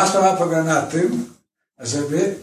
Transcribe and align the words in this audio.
Czas 0.00 0.12
Pana 0.12 0.32
polega 0.32 0.64
na 0.64 0.82
tym, 0.82 1.34
żeby 1.78 2.36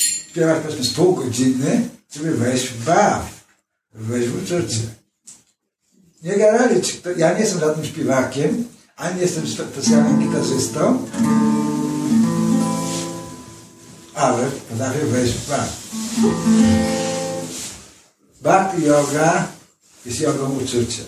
śpiewać 0.00 0.62
powiedzmy 0.62 0.84
z 0.84 0.94
pół 0.94 1.14
godziny, 1.14 1.88
żeby 2.10 2.34
wejść 2.34 2.68
w 2.68 2.84
baw, 2.84 3.44
wejść 3.94 4.28
w 4.28 4.42
uczucie. 4.42 4.80
Nie 6.22 6.30
generalnie, 6.30 6.80
ja 7.16 7.32
nie 7.32 7.40
jestem 7.40 7.60
żadnym 7.60 7.86
śpiewakiem, 7.86 8.64
ani 8.96 9.20
jestem 9.20 9.46
specjalnym 9.48 10.28
gitarzystą, 10.28 11.08
ale 14.14 14.50
potrafię 14.50 15.06
wejść 15.06 15.34
w 15.34 15.48
baw. 15.48 15.90
Bhakti 18.42 18.82
yoga 18.82 19.57
jest 20.08 20.20
jogą 20.20 20.58
uczucia. 20.58 21.02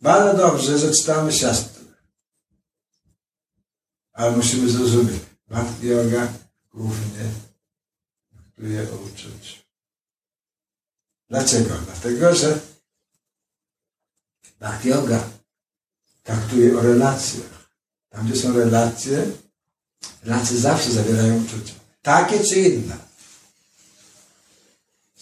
Bardzo 0.00 0.36
dobrze, 0.36 0.78
że 0.78 0.94
czytamy 0.94 1.32
siastry. 1.32 1.84
Ale 4.12 4.36
musimy 4.36 4.70
zrozumieć. 4.70 5.22
Bhakti 5.48 5.86
yoga 5.86 6.32
głównie 6.70 7.30
traktuje 8.30 8.92
o 8.92 8.96
uczuciu. 8.96 9.62
Dlaczego? 11.28 11.74
Dlatego, 11.86 12.34
że 12.34 12.60
Bhakti 14.60 14.88
yoga 14.88 15.30
traktuje 16.22 16.78
o 16.78 16.82
relacjach. 16.82 17.68
Tam, 18.08 18.26
gdzie 18.26 18.40
są 18.40 18.52
relacje, 18.52 19.32
relacje 20.22 20.58
zawsze 20.58 20.92
zawierają 20.92 21.44
uczucia. 21.44 21.74
Takie 22.02 22.44
czy 22.44 22.60
inne. 22.60 23.11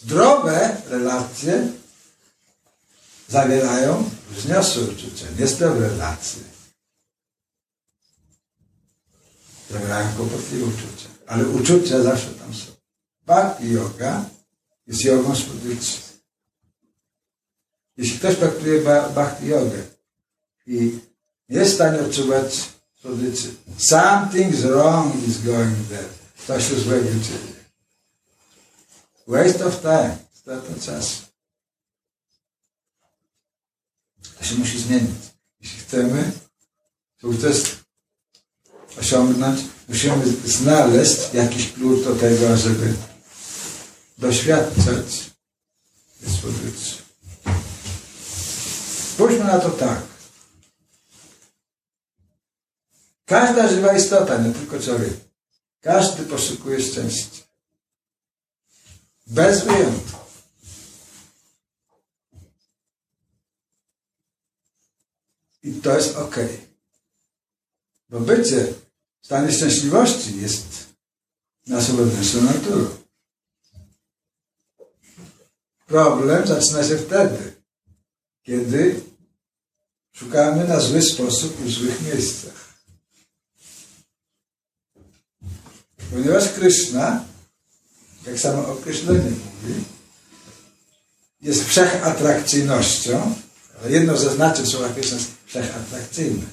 Zdrowe 0.03 0.81
relacje 0.87 1.67
zawierają 3.29 4.09
wzniosłe 4.31 4.83
uczucia, 4.83 5.25
niezdrowe 5.39 5.89
relacje. 5.89 6.43
Zawierają 9.71 10.15
kłopotliwe 10.15 10.65
uczucia, 10.65 11.09
ale 11.27 11.47
uczucia 11.47 12.03
zawsze 12.03 12.27
tam 12.27 12.53
są. 12.53 12.71
Bhakti 13.25 13.71
yoga 13.71 14.25
jest 14.87 15.03
jogą 15.03 15.35
spodyczy. 15.35 15.97
Jeśli 17.97 18.19
ktoś 18.19 18.35
praktykuje 18.35 18.81
bhakti 19.15 19.47
yogę 19.47 19.83
i 20.65 20.99
nie 21.49 21.59
jest 21.59 21.71
w 21.71 21.75
stanie 21.75 21.99
odczuwać 21.99 22.69
spodyczy, 22.99 23.55
something's 23.77 24.61
wrong 24.61 25.27
is 25.27 25.41
going 25.41 25.87
there. 25.89 26.09
Coś 26.47 26.69
się 26.69 26.75
złego 26.75 27.09
dzieje. 27.09 27.60
Waste 29.31 29.65
of 29.65 29.81
time. 29.81 30.17
Strata 30.33 30.73
czasu. 30.85 31.21
To 34.39 34.45
się 34.45 34.55
musi 34.55 34.79
zmienić. 34.79 35.19
Jeśli 35.61 35.79
chcemy 35.79 36.31
sukces 37.21 37.63
osiągnąć, 38.99 39.61
musimy 39.89 40.25
znaleźć 40.45 41.33
jakiś 41.33 41.73
klucz 41.73 42.03
do 42.03 42.15
tego, 42.15 42.57
żeby 42.57 42.93
doświadczać 44.17 45.31
dyspozycji. 46.21 47.01
Spójrzmy 49.13 49.43
na 49.43 49.59
to 49.59 49.69
tak. 49.69 50.01
Każda 53.25 53.67
żywa 53.67 53.97
istota, 53.97 54.37
nie 54.37 54.53
tylko 54.53 54.79
człowiek, 54.79 55.13
każdy 55.81 56.23
poszukuje 56.23 56.81
szczęścia. 56.81 57.50
Bez 59.31 59.65
wyjątku. 59.65 60.19
I 65.63 65.73
to 65.73 65.95
jest 65.95 66.15
ok. 66.15 66.35
Bo 68.09 68.19
bycie 68.19 68.73
w 69.21 69.25
stanie 69.25 69.51
szczęśliwości 69.51 70.41
jest 70.41 70.85
naszą 71.67 71.95
wewnętrzną 71.95 72.41
naturą. 72.41 72.89
Problem 75.87 76.47
zaczyna 76.47 76.83
się 76.83 76.97
wtedy, 76.97 77.53
kiedy 78.43 79.01
szukamy 80.11 80.67
na 80.67 80.79
zły 80.79 81.01
sposób 81.01 81.55
w 81.55 81.71
złych 81.71 82.01
miejscach. 82.01 82.73
Ponieważ 86.11 86.49
Krishna 86.53 87.30
jak 88.27 88.39
samo 88.39 88.67
określenie 88.67 89.19
mówi, 89.19 89.83
jest 91.41 91.63
wszechatrakcyjnością, 91.67 93.35
ale 93.81 93.91
jedno 93.91 94.17
ze 94.17 94.35
znaczeń 94.35 94.67
słowa 94.67 94.89
Krishna 94.89 95.17
jest 95.17 95.31
wszechatrakcyjne. 95.45 96.43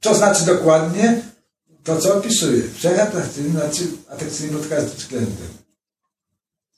Co 0.00 0.14
znaczy 0.14 0.44
dokładnie? 0.44 1.22
To, 1.84 2.00
co 2.00 2.18
opisuje. 2.18 2.62
Wszechatrakcyjny 2.74 3.50
znaczy 3.50 3.88
atrakcyjny 4.08 4.58
pod 4.58 4.68
każdym 4.68 4.96
względem. 4.96 5.48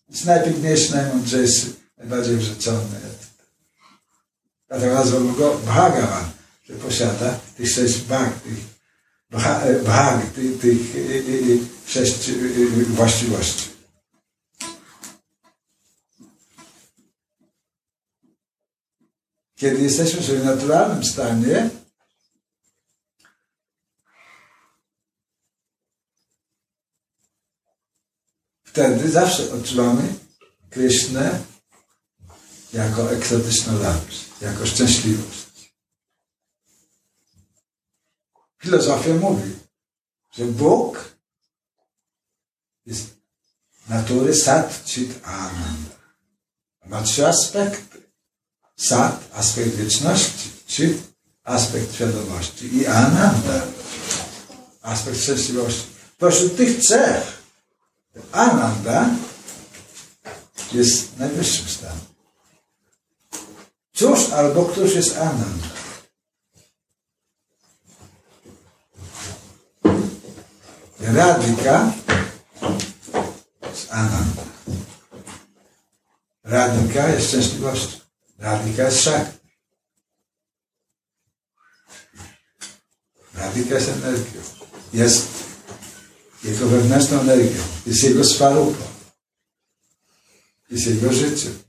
Jest 0.08 0.24
najpiękniejszy, 0.24 0.92
najmądrzejszy, 0.92 1.66
najbardziej 1.98 2.36
wrzeczony. 2.36 3.00
Dlatego 4.68 4.94
nazwał 4.94 5.32
go 5.32 5.58
Bhagavan, 5.58 6.30
że 6.68 6.74
posiada 6.74 7.38
tych 7.56 7.70
sześć 7.70 7.98
bhag, 7.98 8.40
tych 8.40 8.79
wahag 9.30 10.26
tych, 10.34 10.60
tych 10.60 10.80
sześć 11.86 12.30
właściwości. 12.88 13.70
Kiedy 19.56 19.82
jesteśmy 19.82 20.20
w 20.20 20.24
swoim 20.24 20.44
naturalnym 20.44 21.04
stanie, 21.04 21.70
wtedy 28.64 29.10
zawsze 29.10 29.52
odczuwamy 29.52 30.14
Krysznę 30.70 31.40
jako 32.72 33.12
egzotyczną 33.12 33.78
radość, 33.82 34.24
jako 34.40 34.66
szczęśliwość. 34.66 35.39
Filozofia 38.60 39.14
mówi, 39.14 39.50
że 40.36 40.44
Bóg 40.44 41.14
jest 42.86 43.06
natury 43.88 44.34
sat, 44.34 44.84
chit, 44.84 45.10
ananda. 45.24 45.96
Ma 46.86 47.02
trzy 47.02 47.26
aspekty. 47.26 48.02
Sat, 48.76 49.20
aspekt 49.32 49.74
wieczności, 49.74 50.50
chit, 50.66 50.98
aspekt 51.44 51.94
świadomości 51.94 52.76
i 52.76 52.86
ananda, 52.86 53.66
aspekt 54.82 55.20
szczęśliwości. 55.20 55.86
Pośród 56.18 56.56
tych 56.56 56.78
trzech 56.78 57.42
ananda 58.32 59.08
jest 60.72 61.18
najwyższym 61.18 61.68
stanem. 61.68 62.00
Cóż 63.94 64.30
albo 64.30 64.64
któż 64.64 64.94
jest 64.94 65.16
ananda? 65.16 65.79
Radika 71.14 71.92
z 73.74 73.90
Ananda. 73.90 74.42
Radika 76.44 77.08
jest 77.08 77.28
szczęśliwością. 77.28 77.98
Radika 78.38 78.82
jest 78.84 79.02
szak. 79.02 79.26
Radika 83.34 83.74
jest 83.74 83.88
energią. 83.88 84.40
Jest 84.92 85.28
jego 86.44 86.66
wewnętrzną 86.66 87.20
energią. 87.20 87.62
Jest 87.86 88.04
jego 88.04 88.24
swarupą. 88.24 88.84
Jest 90.70 90.86
jego 90.86 91.12
życiem. 91.12 91.62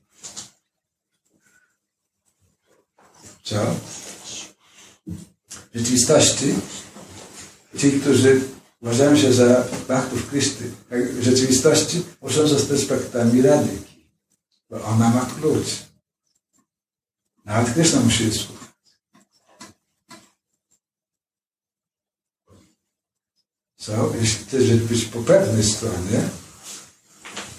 Co? 3.43 3.75
W 5.71 5.75
rzeczywistości 5.75 6.55
ci, 7.77 7.91
którzy 7.91 8.41
uważają 8.81 9.17
się 9.17 9.33
za 9.33 9.67
bachtów 9.87 10.29
Krysty, 10.29 10.71
w 10.89 11.23
rzeczywistości 11.23 12.03
muszą 12.21 12.47
zostać 12.47 12.85
paktami 12.85 13.41
radyki, 13.41 14.07
bo 14.69 14.83
ona 14.83 15.09
ma 15.09 15.25
klucz. 15.25 15.67
Nawet 17.45 17.73
Kryszna 17.73 17.99
musi 17.99 18.25
je 18.25 18.31
słuchać. 18.33 18.61
So, 23.77 24.13
jeśli 24.21 24.45
chcesz 24.45 24.77
być 24.77 25.05
po 25.05 25.21
pewnej 25.23 25.63
stronie, 25.63 26.29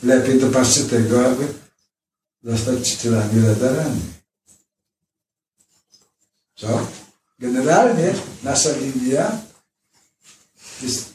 lepiej 0.03 0.41
dopatrzcie 0.41 0.85
tego, 0.85 1.27
aby 1.27 1.55
zostać 2.43 2.93
czcielami 2.93 3.47
radarami. 3.47 4.01
Co? 6.55 6.87
Generalnie 7.39 8.15
nasza 8.43 8.77
linia 8.77 9.41
jest 10.83 11.12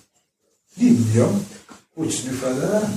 uczniów 1.96 2.44
Adama. 2.44 2.90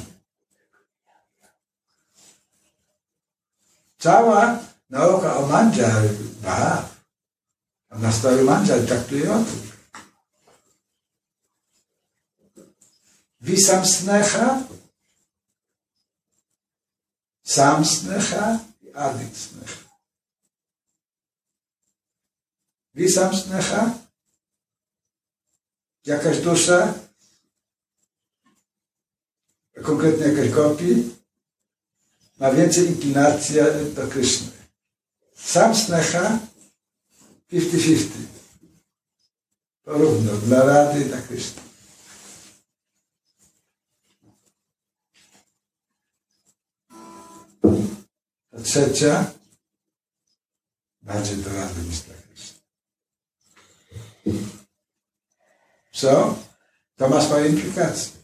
Cała 3.98 4.58
nauka 4.90 5.36
o 5.36 5.46
Manjari, 5.46 6.08
ba, 6.42 6.88
a 7.88 7.98
nastawił 7.98 8.44
Manjari 8.44 8.86
traktuje 8.86 9.32
o 9.32 9.44
tym. 9.44 9.70
Visam 13.40 13.86
snecha, 13.86 14.62
sam 17.42 17.84
snecha 17.84 18.58
i 18.82 18.92
adik 18.92 19.36
snecha. 19.36 19.90
Visam 22.94 23.36
snecha, 23.36 23.94
jakaś 26.04 26.40
dusza, 26.40 26.94
konkretnie 29.82 30.26
jakaś 30.26 30.50
kopi, 30.50 31.10
ma 32.38 32.52
więcej 32.52 32.86
inklinacji 32.86 33.56
do 33.94 34.08
Kryszny. 34.08 34.52
Sam 35.34 35.74
snecha 35.74 36.38
50-50. 37.52 38.06
Porówno 39.82 40.32
dla 40.32 40.64
Rady 40.64 41.00
i 41.00 41.04
dla 41.04 41.20
Kryszny. 41.20 41.62
Ta 48.50 48.60
trzecia 48.62 49.32
bardziej 51.02 51.36
do 51.36 51.54
Rady 51.54 51.82
niż 51.82 52.00
dla 52.00 52.14
Kryszny. 52.14 52.60
Co? 55.92 56.38
To 56.96 57.08
ma 57.08 57.22
swoje 57.22 57.48
implikacje. 57.48 58.19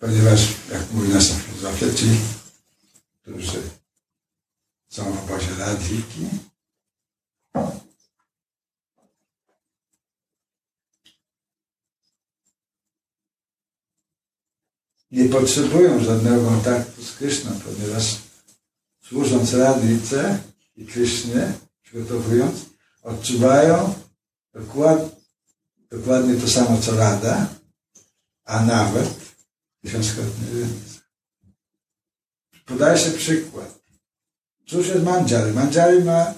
Ponieważ, 0.00 0.40
jak 0.72 0.90
mówi 0.92 1.08
nasza 1.08 1.34
filozofia, 1.34 1.94
ci, 1.94 2.06
którzy 3.22 3.62
są 4.88 5.12
w 5.12 5.18
obozie 5.18 5.54
radwiki, 5.58 6.28
nie 15.10 15.24
potrzebują 15.28 16.04
żadnego 16.04 16.44
kontaktu 16.44 17.02
z 17.04 17.12
Kryszną, 17.12 17.50
ponieważ 17.60 18.16
służąc 19.08 19.54
Radwice 19.54 20.38
i 20.76 20.86
Krysznie, 20.86 21.52
przygotowując, 21.82 22.60
odczuwają 23.02 23.94
dokład, 24.54 25.16
dokładnie 25.90 26.40
to 26.40 26.48
samo 26.48 26.78
co 26.78 26.96
Rada, 26.96 27.48
a 28.44 28.64
nawet 28.64 29.19
tysiąckrotnie 29.82 30.46
więcej. 30.54 31.00
Podaję 32.66 32.98
się 32.98 33.10
przykład. 33.10 33.80
Cóż 34.66 34.88
jest 34.88 35.04
mandziary? 35.04 35.52
Mandziary 35.52 36.04
ma 36.04 36.34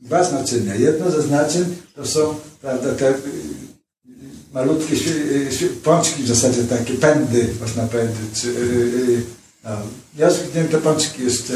dwa 0.00 0.24
znaczenia. 0.24 0.74
Jedno 0.74 1.10
ze 1.10 1.22
znaczeń 1.22 1.76
to 1.94 2.06
są 2.06 2.40
prawda, 2.60 2.94
te 2.94 3.10
y, 3.10 3.20
malutkie 4.52 4.94
y, 4.94 5.68
pączki 5.82 6.22
w 6.22 6.28
zasadzie 6.28 6.64
takie, 6.64 6.94
pędy 6.94 7.54
można 7.60 7.86
powiedzieć. 7.86 8.44
Y, 8.44 9.22
no, 9.64 9.76
te 10.70 10.78
pączki 10.78 11.24
jeszcze 11.24 11.54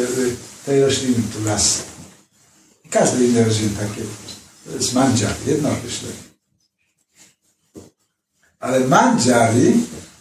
tej 0.67 0.83
rośliny 0.83 1.23
tu 1.33 1.45
las. 1.45 1.83
Każdy 2.91 3.27
inny 3.27 3.45
rośliny 3.45 3.77
takie. 3.77 4.03
To 4.65 4.77
jest 4.77 4.93
mandziar, 4.93 5.35
jedno 5.47 5.71
określenie. 5.73 6.25
Ale 8.61 8.81
mandziari 8.81 9.73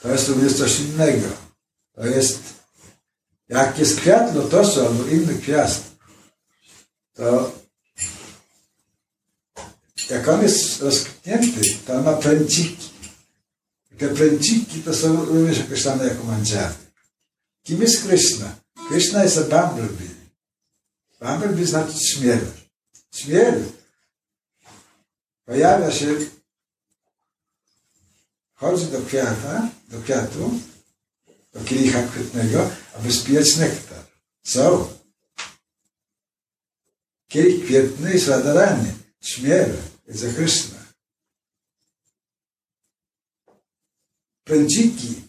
to 0.04 0.12
jest 0.12 0.28
również 0.28 0.54
coś 0.54 0.80
innego. 0.80 1.28
To 1.96 2.06
jest, 2.06 2.40
jak 3.50 3.80
jest 3.80 4.00
kwiat 4.00 4.36
lotosu 4.36 4.86
albo 4.86 5.06
inny 5.06 5.36
kwiat, 5.36 5.84
to 7.14 7.52
jak 10.10 10.28
on 10.28 10.44
jest 10.44 10.82
rozkwitnięty, 10.82 11.62
to 11.86 11.94
on 11.94 12.04
ma 12.04 12.14
pręciki. 12.14 12.90
Te 13.98 14.10
pręciki 14.10 14.82
to 14.82 14.94
są 14.94 15.26
również 15.26 15.60
określane 15.60 16.08
jako 16.08 16.24
mandziary. 16.24 16.76
Kim 17.64 17.82
jest 17.82 18.08
Krishna? 18.08 18.56
Krishna 18.90 19.24
jest 19.24 19.38
a 19.38 19.42
bumblebee. 19.42 20.10
Bumblebee 21.22 21.66
znaczy 21.66 21.94
śmiel. 22.00 22.40
Śmiel 23.12 23.64
pojawia 25.46 25.92
się 25.92 26.16
chodzi 28.54 28.86
do 28.86 29.02
kwiata, 29.02 29.70
do 29.94 30.02
kwiatu, 30.02 30.60
do 31.54 31.64
kielicha 31.64 32.04
kwietnego, 32.08 32.70
aby 32.94 33.14
spijać 33.14 33.58
nektar. 33.58 34.06
Co? 34.44 34.90
Kielich 37.28 37.66
kwietny 37.66 38.14
jest 38.14 38.28
radarany, 38.28 38.94
śmier, 39.22 39.70
jest 40.08 40.20
za 40.20 40.34
Krishna. 40.34 40.84
Pędziki, 44.44 45.22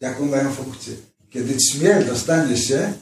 jaką 0.00 0.26
mają 0.26 0.54
funkcję? 0.54 0.96
Kiedy 1.30 1.60
śmiel 1.60 2.06
dostanie 2.06 2.56
się 2.56 2.92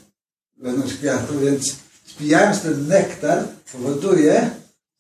wewnątrz 0.57 0.95
kwiatu, 0.95 1.41
więc 1.41 1.77
spijając 2.07 2.63
ten 2.63 2.89
nektar 2.89 3.49
powoduje, 3.73 4.51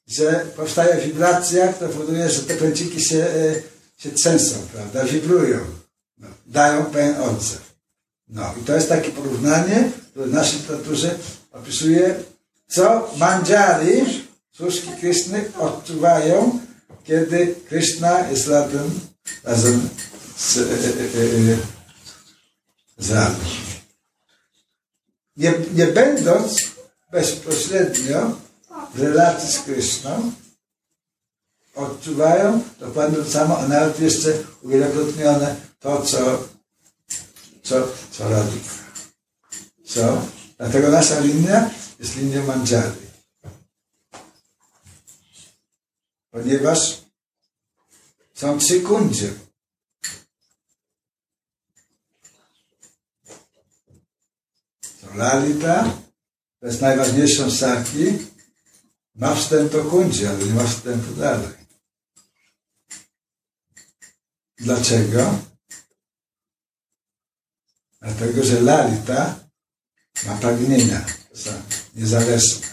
że 0.07 0.47
powstaje 0.57 1.07
wibracja, 1.07 1.73
która 1.73 1.91
powoduje, 1.91 2.31
że 2.31 2.43
te 2.43 2.57
pręciki 2.57 3.05
się, 3.05 3.19
e, 3.19 3.63
się 4.01 4.11
trzęsą, 4.11 4.55
prawda, 4.73 5.05
wibrują, 5.05 5.59
no, 6.19 6.29
dają 6.47 6.85
pewien 6.85 7.17
odzew. 7.23 7.75
No 8.29 8.55
i 8.61 8.65
to 8.65 8.75
jest 8.75 8.89
takie 8.89 9.11
porównanie, 9.11 9.91
które 10.11 10.27
w 10.27 10.33
naszej 10.33 10.59
literaturze 10.59 11.19
opisuje, 11.53 12.15
co 12.69 13.15
mandziari, 13.17 14.25
służki 14.53 14.89
Kryszny, 15.01 15.53
odczuwają, 15.59 16.61
kiedy 17.05 17.55
Kryszna 17.69 18.29
jest 18.29 18.49
razem, 18.49 19.01
razem 19.45 19.89
z, 20.37 20.57
e, 20.57 20.61
e, 20.61 20.65
e, 20.65 21.57
z. 22.99 23.37
Nie, 25.37 25.55
nie 25.75 25.87
będąc 25.87 26.59
bezpośrednio 27.13 28.37
w 28.95 29.01
relacji 29.01 29.53
z 29.53 29.59
Kryszną 29.59 30.33
odczuwają 31.81 32.63
dokładnie 32.79 33.19
to 33.19 33.31
samo, 33.31 33.59
a 33.59 33.69
nawet 33.69 34.01
jeszcze 34.01 34.45
uwielokrotnione 34.63 35.57
to, 35.79 36.03
co, 36.03 36.45
co, 37.63 37.89
co 38.11 38.29
robi. 38.29 38.61
Co? 39.85 40.23
Dlatego 40.59 40.89
nasza 40.89 41.21
linia 41.21 41.71
jest 41.99 42.17
linią 42.17 42.47
Manjari. 42.47 43.11
Ponieważ 46.31 47.01
są 48.35 48.59
trzy 48.59 48.81
kundzie. 48.81 49.33
Są 55.01 55.15
Lalita, 55.15 55.85
to 56.61 56.67
jest 56.67 56.81
najważniejszą 56.81 57.51
saki, 57.51 58.19
ma 59.15 59.35
wstęp 59.35 59.73
do 59.73 59.85
końca, 59.85 60.31
ale 60.31 60.45
nie 60.45 60.55
ma 60.55 60.65
wstępu 60.65 61.15
dalej. 61.15 61.60
Dlaczego? 64.61 65.39
Dlatego, 68.01 68.45
że 68.45 68.61
Lalita 68.61 69.41
ma 70.27 70.37
pragnienia 70.37 71.07
niezależne. 71.95 72.67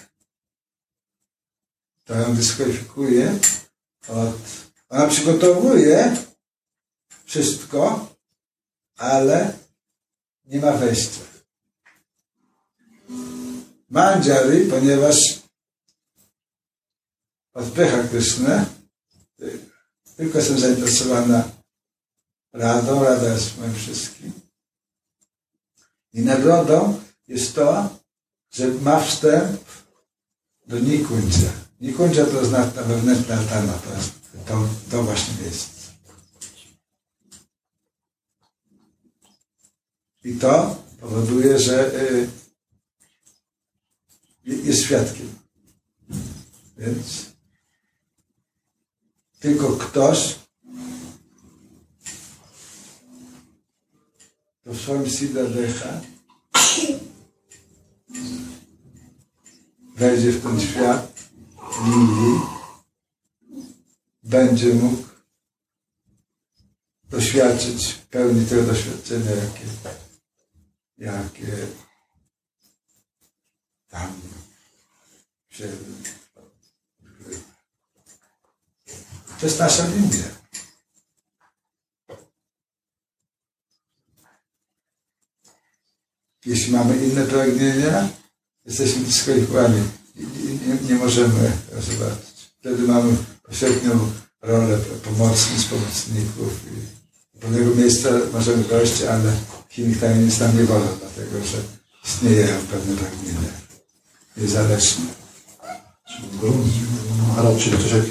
To 2.03 2.15
ją 2.15 2.35
dyskwalifikuje 2.35 3.39
od... 4.07 4.35
Ona 4.89 5.07
przygotowuje 5.07 6.17
wszystko, 7.25 8.15
ale 8.97 9.53
nie 10.45 10.59
ma 10.59 10.71
wejścia. 10.71 11.21
Mandziary, 13.89 14.65
ponieważ 14.65 15.17
odpycha 17.53 18.03
Krysznę, 18.03 18.65
tylko 20.17 20.37
jestem 20.37 20.59
zainteresowana 20.59 21.56
radą, 22.53 23.03
rada 23.03 23.33
jest 23.33 23.57
moim 23.57 23.75
wszystkim. 23.75 24.31
I 26.13 26.21
nagrodą 26.21 27.01
jest 27.27 27.55
to, 27.55 27.89
że 28.51 28.67
ma 28.67 28.99
wstęp 28.99 29.61
do 30.67 30.79
Nikundzia. 30.79 31.51
Nikundzia 31.81 32.25
to 32.25 32.45
znaczy 32.45 32.71
ta 32.71 32.83
wewnętrzna 32.83 33.35
altana, 33.35 33.73
to 33.73 33.93
jest 33.93 34.11
to, 34.45 34.67
to 34.91 35.03
właśnie 35.03 35.43
miejsce. 35.43 35.77
I 40.23 40.35
to 40.35 40.83
powoduje, 40.99 41.59
że 41.59 42.01
y, 42.01 42.29
jest 44.43 44.83
świadkiem. 44.83 45.35
Więc 46.77 47.25
tylko 49.39 49.69
ktoś, 49.69 50.35
swoim 54.75 55.09
Sida 55.09 55.43
Decha. 55.43 56.01
Wejdzie 59.95 60.31
w 60.31 60.43
ten 60.43 60.61
świat 60.61 61.29
linii, 61.85 62.39
będzie 64.23 64.73
mógł 64.73 65.03
doświadczyć 67.09 67.93
pełni 67.93 68.45
tego 68.45 68.63
doświadczenia, 68.63 69.31
jakie, 69.31 69.65
jakie 70.97 71.67
tam 73.89 74.21
się 75.49 75.67
to 79.39 79.45
jest 79.45 79.59
nasza 79.59 79.87
linia. 79.87 80.46
Jeśli 86.47 86.73
mamy 86.73 86.97
inne 86.97 87.23
pragnienia, 87.25 88.09
jesteśmy 88.65 89.03
dyskwalifikowani 89.03 89.81
nie, 90.67 90.89
nie 90.89 90.95
możemy 90.95 91.51
zobaczyć. 91.71 92.51
Wtedy 92.59 92.83
mamy 92.83 93.17
pośrednią 93.43 94.11
rolę 94.41 94.77
pomocnic, 95.03 95.63
pomocników 95.63 96.53
i 97.35 97.39
pewnego 97.39 97.75
miejsca 97.75 98.09
możemy 98.33 98.63
dojść, 98.63 99.01
ale 99.01 99.33
innych 99.77 99.99
tajemnic 99.99 100.39
nam 100.39 100.57
nie 100.57 100.63
wolno, 100.63 100.87
dlatego 100.99 101.45
że 101.45 101.57
istnieją 102.05 102.57
pewne 102.71 102.95
pragnienia 102.95 103.49
niezależne. 104.37 105.05
Ale 107.37 107.59
czyli 107.59 107.77
ktoś 107.77 107.91
jak 107.91 108.05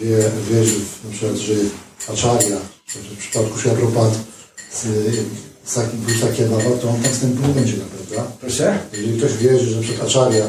wie, 0.00 0.30
wierzy 0.50 0.80
na 1.04 1.10
przykład, 1.10 1.36
że 1.36 1.54
Acharya, 2.08 2.58
w 2.86 3.16
przypadku 3.18 3.58
Shiapropat 3.58 4.18
z, 5.66 5.70
z 5.70 5.74
takim 5.74 6.00
był 6.00 6.28
taki 6.28 6.42
Baba, 6.42 6.76
to 6.80 6.88
on 6.88 7.02
tam 7.02 7.12
wstępu 7.12 7.46
nie 7.46 7.54
będzie, 7.54 7.72
prawda? 7.72 8.30
Proszę? 8.40 8.78
Jeżeli 8.92 9.18
ktoś 9.18 9.36
wierzy, 9.36 9.70
że 9.70 9.80
przed 9.80 10.00
Acharya 10.00 10.44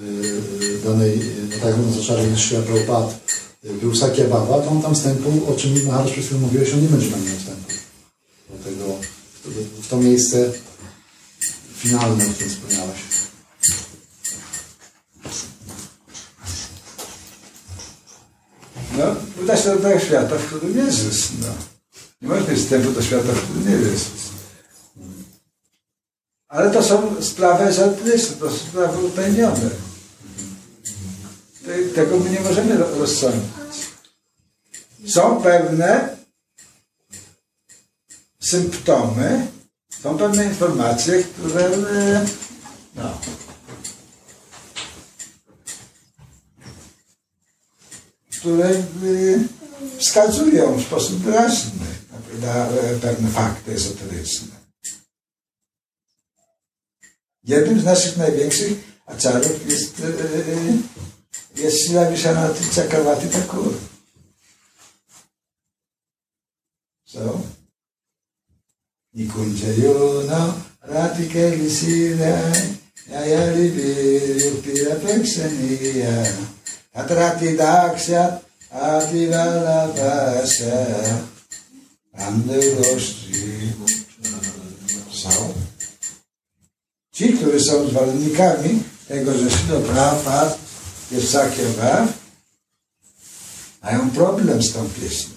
y, 0.00 0.78
danej, 0.84 1.20
no 1.50 1.56
tak 1.56 1.64
jak 1.64 2.04
Acharya 2.04 2.30
niż 2.30 2.40
Shiapropat 2.40 3.20
był 3.64 3.94
Sakya 3.94 4.24
Baba, 4.24 4.60
to 4.60 4.68
on 4.70 4.82
tam 4.82 4.94
wstępu, 4.94 5.52
o 5.52 5.54
czym 5.54 5.86
Maharaj 5.86 6.12
przed 6.12 6.24
chwilą 6.24 6.40
mówiłeś, 6.40 6.74
on 6.74 6.82
nie 6.82 6.88
będzie 6.88 7.10
tam 7.10 7.24
miał 7.24 7.36
wstępu. 7.36 7.72
Dlatego 8.48 8.94
w 9.82 9.88
to 9.88 9.96
miejsce 9.96 10.52
finalne, 11.76 12.26
o 12.26 12.30
którym 12.30 12.50
wspomniałeś. 12.50 12.98
No, 18.98 19.04
uda 19.42 19.56
się 19.56 19.70
do 19.70 19.76
tego 19.76 20.00
świata, 20.00 20.38
w 20.38 20.46
którym 20.46 20.76
Jezus, 20.76 21.28
no. 21.40 21.48
Nie 22.22 22.28
można 22.28 22.50
mieć 22.50 22.60
wstępu 22.60 22.90
do 22.90 23.02
świata, 23.02 23.32
w 23.32 23.42
którym 23.42 23.68
nie 23.68 23.90
Jezus. 23.90 24.33
Ale 26.54 26.70
to 26.70 26.82
są 26.82 27.22
sprawy 27.22 27.64
ezoteryczne, 27.64 28.36
to 28.36 28.50
są 28.50 28.56
sprawy 28.56 29.06
utajnione. 29.06 29.70
Tego 31.94 32.18
my 32.18 32.30
nie 32.30 32.40
możemy 32.40 32.76
rozsądzić. 32.76 33.50
Są 35.06 35.42
pewne 35.42 36.16
symptomy, 38.40 39.46
są 40.02 40.18
pewne 40.18 40.44
informacje, 40.44 41.24
które 41.24 41.70
no, 42.94 43.18
które 48.40 48.70
wskazują 49.98 50.76
w 50.76 50.82
sposób 50.82 51.18
wyraźny 51.18 51.86
na 52.40 52.66
pewne 53.00 53.28
fakty 53.28 53.72
ezoteryczne. 53.72 54.53
Jednym 57.44 57.80
z 57.80 57.84
naszych 57.84 58.16
największych 58.16 58.72
aczarów 59.06 59.70
jest, 59.70 60.02
jest 61.56 61.86
Sila 61.86 62.10
Vishanati 62.10 62.64
Chakravarti 62.64 63.28
Thakur. 63.28 63.74
So, 67.04 67.40
Nikunja 69.14 69.68
Yono 69.82 70.54
Radhika 70.82 71.38
Lisira 71.56 72.38
Yayari 73.08 73.70
Virupira 73.70 74.94
Pekshaniya 74.94 76.24
Atrati 76.94 77.56
Daksha 77.56 78.40
Ativalabhasha 78.70 80.86
Anderości 82.12 83.32
są. 83.78 83.83
Ci, 87.14 87.32
którzy 87.32 87.60
są 87.60 87.88
zwolennikami 87.88 88.82
tego, 89.08 89.38
że 89.38 89.50
Silo 89.50 89.80
Prabhupada 89.80 90.56
jest 91.10 91.30
Sakya 91.30 92.08
mają 93.82 94.10
problem 94.10 94.62
z 94.62 94.72
tą 94.72 94.88
pieśnią. 94.88 95.34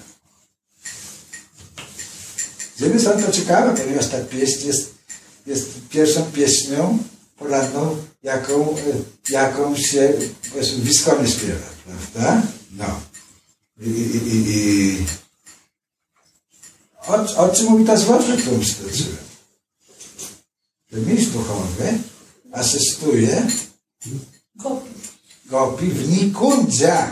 Z 2.78 2.80
jednej 2.80 3.00
strony 3.00 3.24
to 3.24 3.32
ciekawe, 3.32 3.82
ponieważ 3.82 4.08
ta 4.08 4.20
pieśń 4.20 4.68
jest, 4.68 4.94
jest 5.46 5.70
pierwszą 5.90 6.24
pieśnią 6.24 6.98
poranną, 7.38 7.98
jaką, 8.24 8.76
jaką 9.30 9.78
się 9.78 10.14
powiedzmy 10.52 10.78
Wiskony 10.78 11.28
śpiewa, 11.28 11.68
prawda? 11.86 12.42
No. 12.72 13.02
I, 13.82 13.90
i, 13.90 14.18
i, 14.28 14.44
i 14.48 15.06
o, 17.08 17.38
o 17.38 17.50
czym 17.50 17.66
mówi 17.66 17.86
ta 17.86 17.98
zwrotka, 17.98 18.38
którą 18.38 18.60
przytoczyłem? 18.60 19.27
Że 20.92 21.00
mistrz 21.00 21.32
duchowy 21.32 22.00
asystuje 22.52 23.48
gopi 25.46 25.86
w 25.86 26.10
Nikundza. 26.10 27.12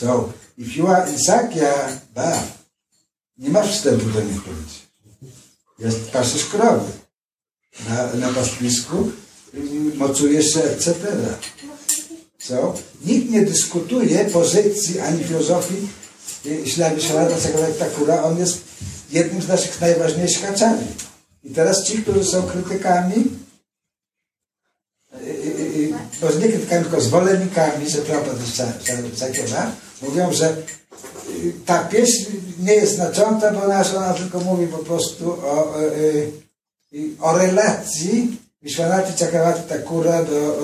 So, 0.00 0.32
if 0.58 0.78
you 0.78 0.86
are 0.86 1.10
in 1.10 1.18
Sakya 1.18 2.00
Bhav, 2.14 2.58
nie 3.38 3.50
masz 3.50 3.76
wstępu 3.76 4.06
do 4.10 4.20
Nikundzy. 4.20 4.78
Jest 5.78 6.10
paszysz 6.10 6.44
krowy 6.44 6.92
na, 7.88 8.14
na 8.14 8.32
pastwisku, 8.32 9.10
mocujesz 9.94 10.54
się, 10.54 10.62
etc. 10.62 10.94
Co? 12.38 12.74
Nikt 13.04 13.30
nie 13.30 13.42
dyskutuje 13.42 14.24
pozycji 14.24 15.00
ani 15.00 15.24
filozofii 15.24 15.88
Ślawi 16.64 17.02
Szarada 17.02 17.36
Sakura. 17.78 18.22
On 18.22 18.38
jest 18.38 18.60
jednym 19.10 19.42
z 19.42 19.48
naszych 19.48 19.80
najważniejszych 19.80 20.50
aczari. 20.50 20.86
I 21.48 21.50
teraz 21.54 21.84
ci, 21.84 22.02
którzy 22.02 22.24
są 22.24 22.42
krytykami, 22.42 23.24
może 26.22 26.38
nie 26.38 26.48
krytykami, 26.48 26.84
tylko 26.84 27.00
zwolennikami, 27.00 27.90
że 27.90 27.98
Prabhupada 27.98 28.44
Sakura, 29.16 29.72
mówią, 30.02 30.32
że 30.32 30.56
ta 31.66 31.84
pieśń 31.84 32.26
nie 32.58 32.74
jest 32.74 32.94
znacząca, 32.94 33.52
ponieważ 33.52 33.94
ona 33.94 34.14
tylko 34.14 34.40
mówi 34.40 34.66
po 34.66 34.78
prostu 34.78 35.32
o, 35.32 35.74
o 37.20 37.38
relacji 37.38 38.36
Vishwanati 38.62 39.24
Chakravarti 39.24 39.68
Thakura 39.68 40.24
do, 40.24 40.58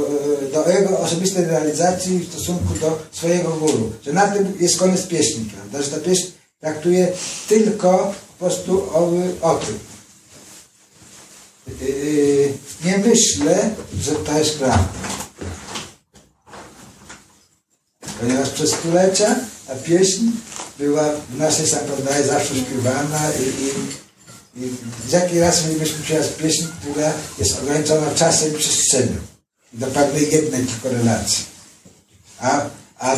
do 0.52 0.72
jego 0.72 0.98
osobistej 0.98 1.44
realizacji 1.44 2.18
w 2.18 2.28
stosunku 2.28 2.74
do 2.80 2.98
swojego 3.12 3.50
guru. 3.50 3.92
Że 4.02 4.12
na 4.12 4.28
tym 4.28 4.52
jest 4.60 4.78
koniec 4.78 5.06
pieśni, 5.06 5.44
prawda? 5.44 5.82
Że 5.82 5.90
ta 5.90 6.04
pieśń 6.04 6.32
traktuje 6.60 7.12
tylko 7.48 8.14
po 8.38 8.44
prostu 8.44 8.82
o, 8.82 9.12
o 9.42 9.54
tym. 9.54 9.93
Nie 12.84 12.98
myślę, 12.98 13.70
że 14.00 14.12
to 14.12 14.38
jest 14.38 14.58
prawda. 14.58 14.88
Ponieważ 18.20 18.50
przez 18.50 18.70
stulecia 18.70 19.36
ta 19.66 19.74
pieśń 19.74 20.22
była 20.78 21.04
w 21.30 21.38
naszej 21.38 21.66
sampradaje 21.66 22.26
zawsze 22.26 22.54
śpiewana 22.54 23.30
i, 23.40 23.64
i 23.64 23.70
i 24.56 24.70
z 25.08 25.12
jakiej 25.12 25.40
raz 25.40 25.64
mielibyśmy 25.66 25.98
teraz 26.08 26.28
pieśń, 26.28 26.64
która 26.80 27.12
jest 27.38 27.58
ograniczona 27.62 28.14
czasem 28.14 28.52
i 28.52 28.58
przestrzenią. 28.58 29.16
Do 29.72 29.86
pewnej 29.86 30.32
jednej 30.32 30.66
tylko 30.66 30.88
relacji. 30.88 31.44
A, 32.38 32.60
a, 32.98 33.16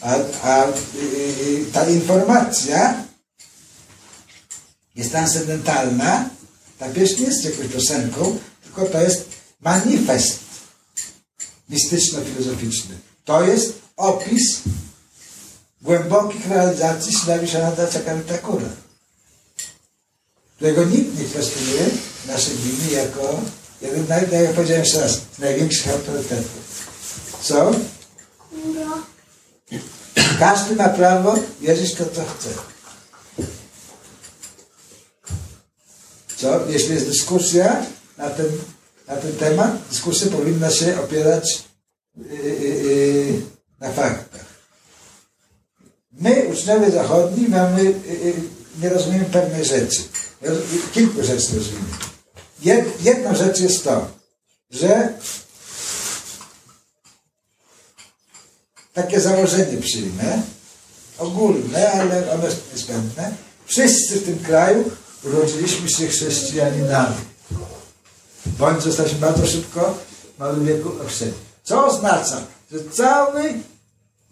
a, 0.00 0.14
a 0.42 0.66
yy, 0.66 1.64
ta 1.72 1.88
informacja 1.88 3.04
jest 4.94 5.10
transcendentalna. 5.10 6.28
Ta 6.84 6.90
pieśń 6.90 7.20
nie 7.20 7.26
jest 7.26 7.44
jakąś 7.44 7.66
piosenką, 7.66 8.38
tylko 8.64 8.84
to 8.84 9.00
jest 9.00 9.28
manifest 9.60 10.38
mistyczno-filozoficzny. 11.70 12.94
To 13.24 13.44
jest 13.44 13.72
opis 13.96 14.60
głębokich 15.82 16.48
realizacji 16.48 17.12
Shanada 17.14 17.86
Chakaritakura 17.86 18.68
którego 20.56 20.84
nikt 20.84 21.18
nie 21.18 21.24
kwestionuje 21.24 21.82
naszej 22.26 22.56
Biblii 22.56 22.96
jako 22.96 23.40
jeden, 23.82 24.06
tak 24.06 24.32
jak 24.32 24.52
powiedziałem 24.52 24.84
jeszcze 24.84 25.00
raz, 25.00 25.20
największych 25.38 25.88
autorytetów. 25.88 26.88
Co? 27.42 27.72
Każdy 30.38 30.76
ma 30.76 30.88
prawo 30.88 31.34
wierzyć 31.60 31.94
to, 31.94 32.04
co 32.04 32.24
chce. 32.24 32.73
Co, 36.44 36.70
jeśli 36.70 36.94
jest 36.94 37.06
dyskusja 37.06 37.86
na 38.18 38.30
ten, 38.30 38.46
na 39.08 39.16
ten 39.16 39.32
temat, 39.32 39.88
dyskusja 39.90 40.30
powinna 40.30 40.70
się 40.70 41.00
opierać 41.00 41.64
yy, 42.16 42.24
yy, 42.38 43.40
na 43.80 43.92
faktach. 43.92 44.44
My, 46.12 46.48
uczniowie 46.52 46.90
zachodni, 46.90 47.48
mamy, 47.48 47.84
yy, 47.84 48.34
nie 48.82 48.88
rozumiemy 48.88 49.24
pewnej 49.24 49.64
rzeczy. 49.64 50.02
Kilku 50.92 51.22
rzeczy 51.22 51.56
rozumiemy. 51.56 51.94
Jed, 52.62 53.04
jedna 53.04 53.34
rzecz 53.34 53.60
jest 53.60 53.84
to, 53.84 54.08
że 54.70 55.12
takie 58.92 59.20
założenie 59.20 59.78
przyjmę, 59.78 60.42
ogólne, 61.18 61.92
ale 61.92 62.32
ono 62.32 62.44
jest 62.44 62.72
niezbędne. 62.72 63.34
Wszyscy 63.66 64.20
w 64.20 64.24
tym 64.24 64.38
kraju 64.38 64.90
urodziliśmy 65.24 65.88
się 65.88 66.08
chrześcijaninami. 66.08 67.16
Bądź 68.46 68.82
zostaliśmy 68.82 69.18
bardzo 69.18 69.46
szybko 69.46 69.94
w 70.36 70.38
małym 70.38 70.66
wieku 70.66 70.90
ochrzczeni. 71.02 71.32
Co 71.64 71.86
oznacza, 71.86 72.40
że 72.72 72.78
cały 72.92 73.54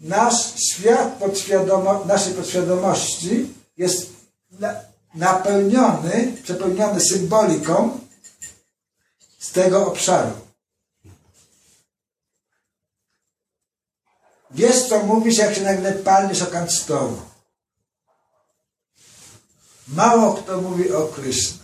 nasz 0.01 0.53
świat 0.59 1.13
podświadomo, 1.19 2.05
naszej 2.05 2.33
podświadomości 2.33 3.53
jest 3.77 4.09
na, 4.51 4.75
napełniony, 5.15 6.33
przepełniony 6.43 7.01
symboliką 7.01 7.99
z 9.39 9.51
tego 9.51 9.87
obszaru. 9.87 10.31
Wiesz, 14.51 14.89
co 14.89 15.03
mówisz, 15.03 15.37
jak 15.37 15.55
się 15.55 15.61
nagle 15.61 15.91
palniesz 15.91 16.41
o 16.41 16.45
kant 16.45 16.73
stołu. 16.73 17.32
Mało 19.87 20.33
kto 20.33 20.61
mówi 20.61 20.91
o 20.91 21.07
Krishna. 21.07 21.63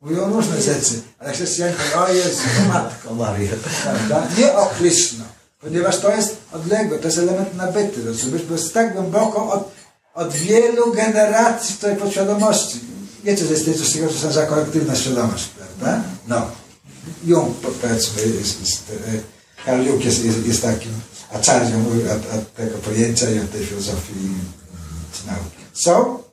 Mówią 0.00 0.32
różne 0.32 0.62
rzeczy, 0.62 1.00
ale 1.18 1.32
chrześcijanie 1.32 1.74
mówią, 1.74 2.06
o 2.06 2.12
Jezu, 2.12 2.42
Matko 2.68 3.14
Maria. 3.14 3.52
Prawda? 3.82 4.26
Nie 4.38 4.54
o 4.54 4.66
Krishna, 4.66 5.24
ponieważ 5.60 5.98
to 5.98 6.14
jest 6.14 6.36
odległe, 6.52 6.98
to 6.98 7.06
jest 7.06 7.18
element 7.18 7.54
nabyty, 7.54 8.04
rozumiesz? 8.04 8.42
Bo 8.42 8.54
jest 8.54 8.74
tak 8.74 8.92
głęboko 8.92 9.52
od, 9.52 9.70
od 10.14 10.32
wielu 10.32 10.92
generacji 10.92 11.74
w 11.74 11.98
podświadomości. 11.98 12.80
Wiecie, 13.24 13.44
że 13.46 13.52
jest 13.52 13.64
coś 13.64 13.92
takiego, 13.92 14.12
że 14.12 14.26
nazywa 14.26 14.46
kolektywna 14.46 14.96
świadomość, 14.96 15.48
prawda? 15.48 16.02
No. 16.28 16.50
Jung, 17.24 17.56
powiedzmy, 17.56 18.22
jest, 18.22 18.60
jest, 18.60 18.92
e, 19.08 19.64
Karl 19.64 19.86
Jung 19.86 20.04
jest, 20.04 20.24
jest, 20.24 20.46
jest 20.46 20.62
takim 20.62 20.92
aczarnią 21.32 21.84
od, 22.36 22.54
tego 22.54 22.78
pojęcia 22.78 23.30
i 23.30 23.38
od 23.38 23.52
tej 23.52 23.66
filozofii 23.66 24.34
czy 25.12 25.26
nauki. 25.26 25.58
Są? 25.74 26.27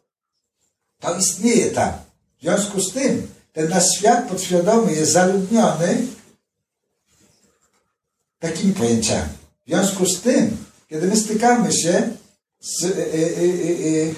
To 1.00 1.18
istnieje 1.18 1.72
tam. 1.72 1.94
W 2.38 2.42
związku 2.42 2.82
z 2.82 2.94
tym, 2.94 3.28
ten 3.54 3.70
nasz 3.70 3.98
świat 3.98 4.30
podświadomy 4.30 4.94
jest 4.94 5.12
zaludniony 5.12 6.08
takimi 8.40 8.74
pojęciami. 8.74 9.30
W 9.66 9.70
związku 9.70 10.06
z 10.06 10.22
tym, 10.22 10.66
kiedy 10.90 11.08
my 11.08 11.18
stykamy 11.18 11.74
się 11.74 12.10
z, 12.60 12.84
y, 12.84 12.88
y, 12.88 12.96
y, 13.42 14.16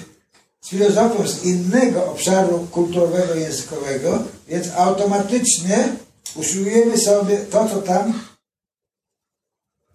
z 0.60 0.68
filozofią 0.68 1.28
z 1.28 1.44
innego 1.44 2.10
obszaru 2.10 2.66
kulturowego 2.70 3.34
językowego, 3.34 4.24
więc 4.48 4.68
automatycznie 4.76 5.88
usiłujemy 6.34 6.98
sobie 6.98 7.36
to, 7.36 7.68
co 7.68 7.82
tam 7.82 8.28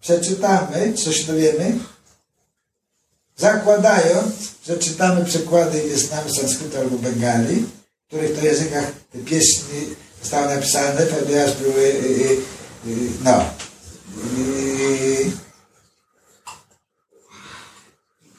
przeczytamy, 0.00 0.94
co 0.94 1.12
się 1.12 1.24
dowiemy, 1.24 1.78
zakładając, 3.36 4.34
że 4.66 4.78
czytamy 4.78 5.24
przekłady 5.24 5.82
i 5.82 6.00
znamy 6.00 6.30
sanskrytu 6.30 6.78
albo 6.78 6.98
bengali, 6.98 7.56
w 7.56 8.06
których 8.06 8.38
to 8.38 8.44
językach 8.44 8.92
te 9.12 9.18
pieśni 9.18 9.94
zostały 10.22 10.54
napisane, 10.54 11.06
ponieważ 11.06 11.52
były, 11.56 11.82
yy, 11.82 12.36
yy, 12.86 13.08
no, 13.24 13.44
yy, 14.36 15.30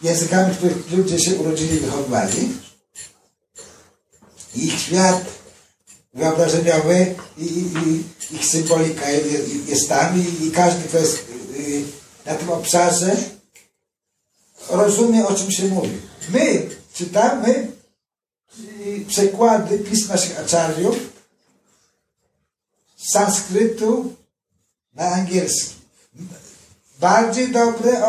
językami, 0.01 0.55
których 0.55 0.91
ludzie 0.91 1.19
się 1.19 1.35
urodzili 1.35 1.75
i 1.77 1.79
wychowywali. 1.79 2.49
Ich 4.55 4.79
świat 4.79 5.25
wyobrażeniowy 6.13 7.15
i, 7.37 7.43
i, 7.43 7.63
i 7.89 8.35
ich 8.35 8.45
symbolika 8.45 9.09
jest 9.67 9.89
tam 9.89 10.19
i, 10.19 10.47
i 10.47 10.51
każdy, 10.51 10.87
kto 10.87 10.97
jest 10.97 11.25
na 12.25 12.35
tym 12.35 12.49
obszarze, 12.49 13.15
rozumie, 14.69 15.27
o 15.27 15.35
czym 15.35 15.51
się 15.51 15.67
mówi. 15.67 15.97
My 16.29 16.69
czytamy 16.93 17.67
przekłady 19.07 19.79
pism 19.79 20.09
naszych 20.09 20.39
aczariów 20.39 20.95
z 22.97 23.11
sanskrytu 23.11 24.13
na 24.93 25.05
angielski. 25.05 25.75
Bardziej 26.99 27.51
dobre 27.51 28.03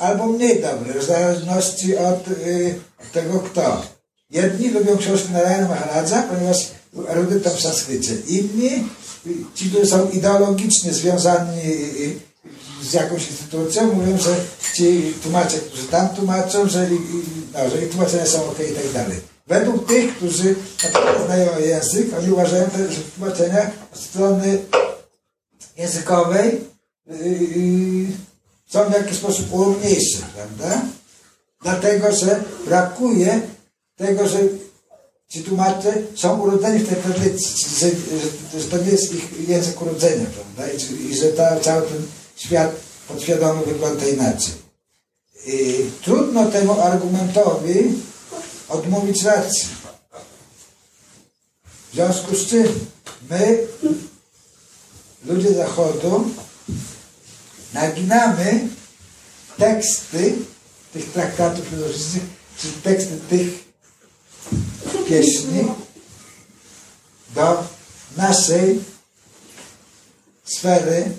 albo 0.00 0.26
mniej 0.26 0.62
dobre, 0.62 1.00
w 1.00 1.04
zależności 1.04 1.96
od, 1.96 2.28
y, 2.28 2.80
tego 3.12 3.38
kto. 3.38 3.82
Jedni 4.30 4.68
lubią 4.70 4.96
książki 4.96 5.32
Narayana 5.32 5.68
Maharadza, 5.68 6.22
ponieważ 6.22 6.56
erudyta 7.08 7.50
w 7.50 7.60
sanskrycie. 7.60 8.16
Inni, 8.28 8.70
ci, 9.54 9.70
którzy 9.70 9.86
są 9.86 10.10
ideologicznie 10.10 10.92
związani 10.92 11.60
z 12.90 12.92
jakąś 12.92 13.30
instytucją, 13.30 13.94
mówią, 13.94 14.18
że 14.18 14.36
ci 14.74 15.14
tłumacze, 15.22 15.58
którzy 15.58 15.84
tam 15.84 16.08
tłumaczą, 16.08 16.68
że, 16.68 16.88
no, 17.52 17.70
że 17.70 17.82
ich 17.84 17.90
tłumaczenia 17.90 18.26
są 18.26 18.44
ok 18.44 18.58
i 18.70 18.74
tak 18.74 18.92
dalej. 18.92 19.20
Według 19.46 19.88
tych, 19.88 20.16
którzy 20.16 20.54
znają 21.26 21.58
język, 21.58 22.06
oni 22.18 22.30
uważają, 22.32 22.70
że 22.90 23.00
tłumaczenia 23.16 23.70
od 23.94 24.00
strony 24.00 24.58
językowej 25.76 26.60
yy, 27.06 28.06
są 28.66 28.90
w 28.90 28.92
jakiś 28.92 29.16
sposób 29.16 29.52
umniejsze, 29.52 30.18
prawda? 30.34 30.82
Dlatego, 31.62 32.12
że 32.12 32.42
brakuje 32.66 33.40
tego, 33.96 34.28
że 34.28 34.38
ci 35.28 35.42
tłumacze 35.42 35.92
są 36.14 36.40
urodzeni 36.40 36.78
w 36.78 36.88
tej 36.88 37.02
tradycji, 37.02 37.64
że, 37.78 37.90
że, 37.90 38.60
że 38.60 38.68
to 38.68 38.78
nie 38.78 38.90
jest 38.90 39.14
ich 39.14 39.48
język 39.48 39.82
urodzenia, 39.82 40.26
prawda? 40.34 40.72
I, 40.72 41.10
i 41.10 41.16
że 41.16 41.28
ta, 41.28 41.60
cały 41.60 41.82
ten 41.82 42.02
świat 42.36 42.72
podświadomy 43.08 43.64
wygląda 43.64 44.06
inaczej. 44.06 44.54
Trudno 46.02 46.50
temu 46.50 46.80
argumentowi 46.80 48.02
odmówić 48.68 49.22
racji. 49.22 49.68
W 51.90 51.94
związku 51.94 52.36
z 52.36 52.46
czym 52.46 52.66
my, 53.30 53.66
ludzie 55.24 55.54
Zachodu, 55.54 56.30
naginamy 57.72 58.68
teksty 59.58 60.34
tych 60.92 61.12
traktatów 61.12 61.66
filozoficznych, 61.66 62.22
czy 62.58 62.68
teksty 62.82 63.16
tych 63.28 63.48
pieśni 65.08 65.72
do 67.34 67.64
naszej 68.16 68.80
sfery 70.44 71.12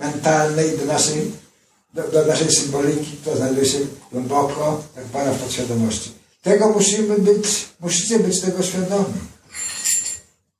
mentalnej 0.00 0.78
do 0.78 0.84
naszej, 0.84 1.32
do, 1.94 2.02
do 2.02 2.26
naszej 2.26 2.52
symboliki, 2.52 3.16
to 3.24 3.36
znajduje 3.36 3.66
się 3.66 3.78
głęboko, 4.12 4.82
jak 4.96 5.04
Pana 5.04 5.32
w 5.32 5.38
podświadomości. 5.38 6.12
Tego 6.42 6.68
musimy 6.68 7.18
być, 7.18 7.68
musicie 7.80 8.18
być 8.18 8.40
tego 8.40 8.62
świadomi. 8.62 9.14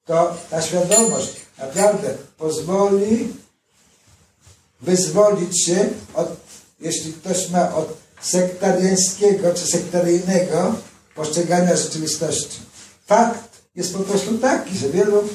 To 0.04 0.36
ta 0.50 0.62
świadomość 0.62 1.32
naprawdę 1.58 2.14
pozwoli 2.38 3.28
wyzwolić 4.80 5.64
się 5.64 5.88
od, 6.14 6.36
jeśli 6.80 7.12
ktoś 7.12 7.50
ma 7.50 7.74
od 7.74 7.96
sektariańskiego 8.20 9.54
czy 9.54 9.66
sektaryjnego 9.66 10.74
postrzegania 11.14 11.76
rzeczywistości. 11.76 12.58
Fakt 13.06 13.62
jest 13.74 13.94
po 13.94 13.98
prostu 13.98 14.38
taki, 14.38 14.78
że 14.78 14.88
wielu 14.88 15.28